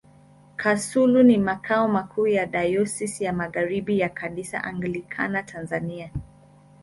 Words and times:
Kasulu 0.55 1.23
ni 1.23 1.37
makao 1.37 1.87
makuu 1.87 2.27
ya 2.27 2.45
Dayosisi 2.45 3.23
ya 3.23 3.33
Magharibi 3.33 3.99
ya 3.99 4.09
Kanisa 4.09 4.63
Anglikana 4.63 5.43
Tanzania. 5.43 6.11